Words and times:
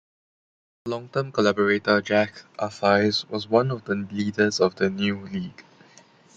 His 0.83 0.91
long-term 0.93 1.31
collaborator 1.31 2.01
Jacques 2.01 2.43
Arthuys 2.57 3.29
was 3.29 3.47
one 3.47 3.69
of 3.69 3.85
the 3.85 3.93
leaders 3.93 4.59
of 4.59 4.73
the 4.73 4.89
new 4.89 5.27
league. 5.27 5.63